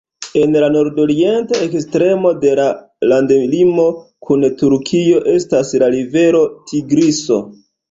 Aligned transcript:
En 0.43 0.53
la 0.61 0.69
nordorienta 0.75 1.59
ekstremo 1.65 2.31
de 2.45 2.55
la 2.61 2.65
landlimo 3.11 3.87
kun 4.29 4.49
Turkio 4.63 5.23
estas 5.37 5.77
la 5.85 5.93
rivero 5.99 6.45
Tigriso. 6.73 7.43